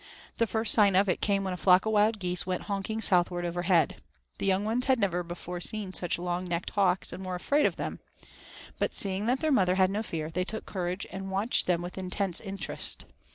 [0.37, 3.45] The first sign of it came when a flock of wild geese went honking southward
[3.45, 4.01] overhead.
[4.39, 7.75] The young ones had never before seen such long necked hawks, and were afraid of
[7.75, 7.99] them.
[8.79, 11.99] But seeing that their mother had no fear, they took courage, and watched them with
[11.99, 13.05] intense interest.